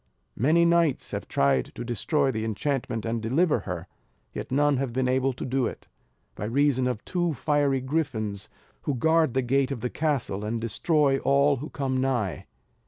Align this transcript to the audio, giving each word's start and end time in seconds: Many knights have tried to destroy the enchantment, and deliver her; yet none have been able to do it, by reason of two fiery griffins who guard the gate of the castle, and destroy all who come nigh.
Many 0.35 0.65
knights 0.65 1.11
have 1.11 1.27
tried 1.27 1.65
to 1.75 1.83
destroy 1.85 2.31
the 2.31 2.43
enchantment, 2.43 3.05
and 3.05 3.21
deliver 3.21 3.59
her; 3.69 3.85
yet 4.33 4.51
none 4.51 4.77
have 4.77 4.93
been 4.93 5.07
able 5.07 5.31
to 5.33 5.45
do 5.45 5.67
it, 5.67 5.87
by 6.33 6.45
reason 6.45 6.87
of 6.87 7.05
two 7.05 7.35
fiery 7.35 7.81
griffins 7.81 8.49
who 8.81 8.95
guard 8.95 9.35
the 9.35 9.43
gate 9.43 9.69
of 9.71 9.81
the 9.81 9.91
castle, 9.91 10.43
and 10.43 10.59
destroy 10.59 11.19
all 11.19 11.57
who 11.57 11.69
come 11.69 11.97
nigh. 12.01 12.47